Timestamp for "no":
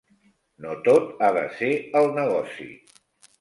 0.63-0.71